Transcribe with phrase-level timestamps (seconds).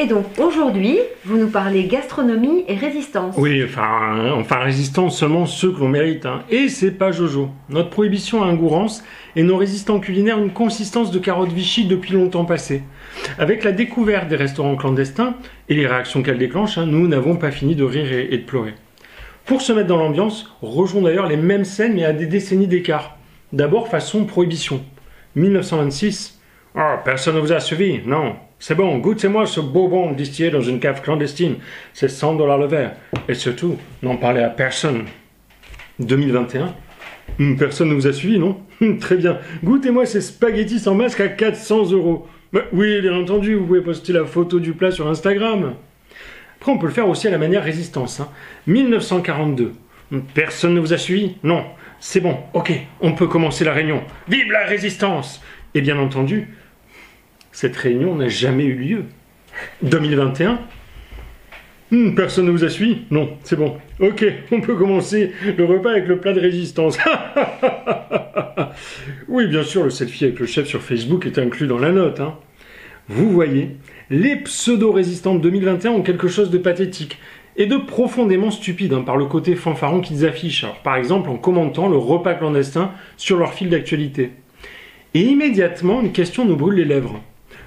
[0.00, 3.34] Et donc aujourd'hui, vous nous parlez gastronomie et résistance.
[3.36, 6.24] Oui, enfin, enfin résistance seulement ceux que l'on mérite.
[6.24, 6.44] Hein.
[6.50, 7.48] Et c'est pas Jojo.
[7.68, 9.02] Notre prohibition a un goût rance
[9.34, 12.84] et nos résistants culinaires une consistance de carottes Vichy depuis longtemps passé.
[13.40, 15.34] Avec la découverte des restaurants clandestins
[15.68, 18.74] et les réactions qu'elles déclenchent, hein, nous n'avons pas fini de rire et de pleurer.
[19.46, 23.16] Pour se mettre dans l'ambiance, rejoignons d'ailleurs les mêmes scènes mais à des décennies d'écart.
[23.52, 24.84] D'abord façon prohibition.
[25.34, 26.37] 1926.
[26.80, 28.36] Oh, personne ne vous a suivi, non.
[28.60, 31.56] C'est bon, goûtez-moi ce bonbon distillé dans une cave clandestine.
[31.92, 32.92] C'est 100 dollars le verre.
[33.28, 35.06] Et surtout, n'en parlez à personne.
[35.98, 36.72] 2021.
[37.40, 39.38] Hmm, personne ne vous a suivi, non hmm, Très bien.
[39.64, 42.28] Goûtez-moi ces spaghettis sans masque à 400 euros.
[42.72, 45.74] Oui, bien entendu, vous pouvez poster la photo du plat sur Instagram.
[46.58, 48.22] Après, on peut le faire aussi à la manière résistance.
[48.68, 49.64] 1942.
[49.64, 49.70] Hein.
[50.12, 51.64] Hmm, personne ne vous a suivi Non.
[51.98, 54.04] C'est bon, ok, on peut commencer la réunion.
[54.28, 55.42] Vive la résistance
[55.74, 56.46] Et bien entendu,
[57.58, 59.04] cette réunion n'a jamais eu lieu.
[59.82, 60.60] 2021
[61.90, 62.98] hmm, Personne ne vous a suivi?
[63.10, 63.76] Non, c'est bon.
[63.98, 66.98] Ok, on peut commencer le repas avec le plat de résistance.
[69.28, 72.20] oui, bien sûr, le selfie avec le chef sur Facebook est inclus dans la note.
[72.20, 72.36] Hein.
[73.08, 73.70] Vous voyez,
[74.08, 77.18] les pseudo-résistants de 2021 ont quelque chose de pathétique
[77.56, 80.64] et de profondément stupide hein, par le côté fanfaron qu'ils affichent.
[80.84, 84.30] par exemple, en commentant le repas clandestin sur leur fil d'actualité.
[85.14, 87.20] Et immédiatement, une question nous brûle les lèvres.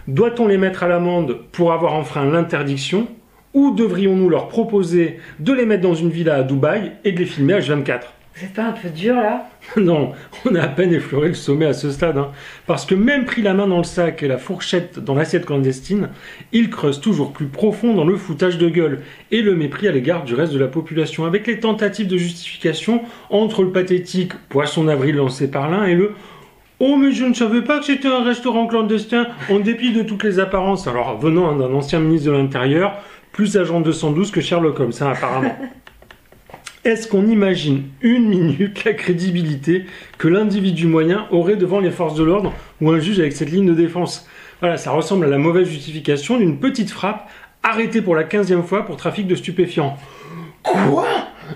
[0.07, 3.07] Doit-on les mettre à l'amende pour avoir enfreint l'interdiction
[3.53, 7.25] ou devrions-nous leur proposer de les mettre dans une villa à Dubaï et de les
[7.25, 8.01] filmer H24
[8.33, 9.49] c'est pas un peu dur là?
[9.77, 10.13] Non,
[10.45, 12.17] on a à peine effleuré le sommet à ce stade.
[12.17, 12.31] Hein.
[12.65, 16.09] parce que même pris la main dans le sac et la fourchette dans l'assiette clandestine,
[16.53, 20.23] ils creusent toujours plus profond dans le foutage de gueule et le mépris à l'égard
[20.23, 25.17] du reste de la population, avec les tentatives de justification entre le pathétique poisson d'avril
[25.17, 26.13] lancé par l'un et le
[26.83, 30.23] Oh mais je ne savais pas que c'était un restaurant clandestin, en dépit de toutes
[30.23, 30.87] les apparences.
[30.87, 32.93] Alors venant d'un ancien ministre de l'Intérieur,
[33.31, 35.55] plus agent 212 que Sherlock Holmes, hein, apparemment.
[36.83, 39.85] Est-ce qu'on imagine une minute la crédibilité
[40.17, 43.67] que l'individu moyen aurait devant les forces de l'ordre ou un juge avec cette ligne
[43.67, 44.27] de défense?
[44.59, 47.29] Voilà, ça ressemble à la mauvaise justification d'une petite frappe
[47.61, 49.97] arrêtée pour la quinzième fois pour trafic de stupéfiants.
[50.63, 51.05] Quoi?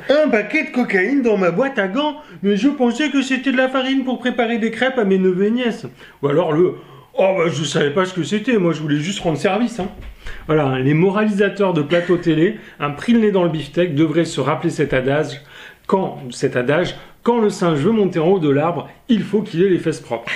[0.09, 3.57] Un paquet de cocaïne dans ma boîte à gants Mais je pensais que c'était de
[3.57, 5.85] la farine pour préparer des crêpes à mes neveux et nièces.
[6.21, 6.75] Ou alors le
[7.17, 9.79] Oh bah je savais pas ce que c'était, moi je voulais juste rendre service.
[9.79, 9.87] Hein.
[10.47, 14.41] Voilà, les moralisateurs de plateau télé, un pris le nez dans le beefsteak, devraient se
[14.41, 15.41] rappeler cet adage.
[15.87, 19.63] Quand, cet adage, quand le singe veut monter en haut de l'arbre, il faut qu'il
[19.63, 20.29] ait les fesses propres.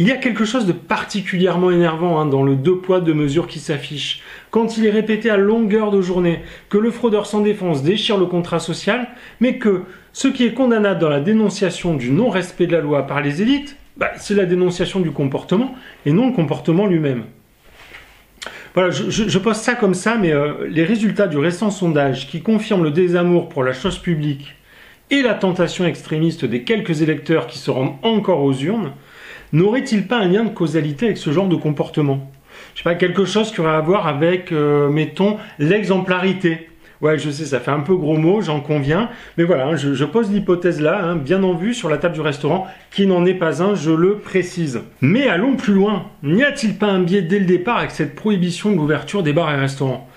[0.00, 3.46] Il y a quelque chose de particulièrement énervant hein, dans le deux poids deux mesures
[3.46, 4.22] qui s'affiche.
[4.50, 8.26] Quand il est répété à longueur de journée que le fraudeur sans défense déchire le
[8.26, 9.06] contrat social,
[9.38, 13.20] mais que ce qui est condamnable dans la dénonciation du non-respect de la loi par
[13.20, 17.24] les élites, bah, c'est la dénonciation du comportement et non le comportement lui-même.
[18.74, 22.82] Voilà, je, pose ça comme ça, mais euh, les résultats du récent sondage qui confirment
[22.82, 24.56] le désamour pour la chose publique
[25.10, 28.92] et la tentation extrémiste des quelques électeurs qui se rendent encore aux urnes,
[29.52, 32.30] n'aurait-il pas un lien de causalité avec ce genre de comportement?
[32.74, 36.68] Je sais pas, quelque chose qui aurait à voir avec, euh, mettons, l'exemplarité
[37.00, 39.10] Ouais, je sais, ça fait un peu gros mot, j'en conviens.
[39.36, 42.22] Mais voilà, hein, je, pose l'hypothèse là, hein, bien en vue, sur la table du
[42.22, 44.80] restaurant, qui n'en est pas un, je le précise.
[45.02, 46.06] Mais allons plus loin.
[46.22, 49.52] N'y a-t-il pas un biais dès le départ avec cette prohibition de l'ouverture des bars
[49.52, 50.08] et restaurants?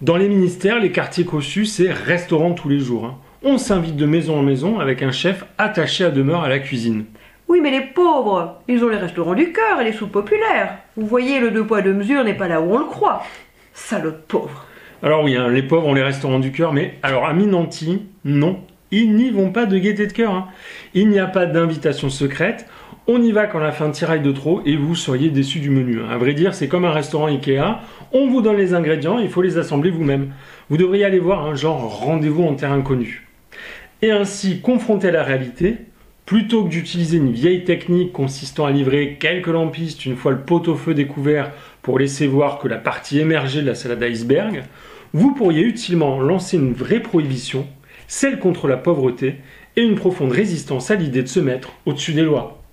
[0.00, 3.04] Dans les ministères, les quartiers cossus, c'est restaurant tous les jours.
[3.04, 3.14] Hein.
[3.44, 7.04] On s'invite de maison en maison avec un chef attaché à demeure à la cuisine.
[7.48, 10.78] Oui, mais les pauvres, ils ont les restaurants du cœur et les soupes populaires.
[10.96, 13.22] Vous voyez, le deux poids deux mesures n'est pas là où on le croit.
[13.74, 14.66] Salope pauvre.
[15.02, 18.60] Alors oui, hein, les pauvres ont les restaurants du cœur, mais alors à Minanti, non,
[18.90, 20.32] ils n'y vont pas de gaieté de cœur.
[20.32, 20.46] Hein.
[20.94, 22.66] Il n'y a pas d'invitation secrète.
[23.06, 25.58] On y va quand on a fait un tirail de trop et vous seriez déçu
[25.58, 26.00] du menu.
[26.00, 26.08] Hein.
[26.10, 27.80] À vrai dire, c'est comme un restaurant Ikea.
[28.12, 30.32] On vous donne les ingrédients, il faut les assembler vous-même.
[30.70, 33.28] Vous devriez aller voir un genre rendez-vous en terrain inconnu.
[34.00, 35.76] Et ainsi, confronté à la réalité,
[36.26, 40.94] plutôt que d'utiliser une vieille technique consistant à livrer quelques lampistes une fois le pot-au-feu
[40.94, 41.52] découvert
[41.82, 44.64] pour laisser voir que la partie émergée de la salade iceberg,
[45.12, 47.66] vous pourriez utilement lancer une vraie prohibition,
[48.08, 49.36] celle contre la pauvreté,
[49.76, 52.63] et une profonde résistance à l'idée de se mettre au-dessus des lois.